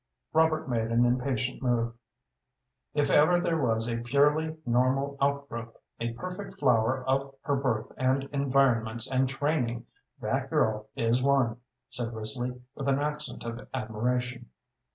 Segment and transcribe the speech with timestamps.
[0.33, 1.93] Robert made an impatient move.
[2.95, 8.23] "If ever there was a purely normal outgrowth, a perfect flower of her birth and
[8.33, 9.85] environments and training,
[10.19, 14.49] that girl is one," said Risley, with an accent of admiration.